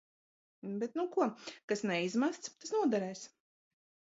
Bet 0.83 0.95
nu 0.99 1.03
ko, 1.17 1.27
kas 1.73 1.85
neizmests, 1.91 2.53
tas 2.65 2.75
noderēs. 2.79 3.23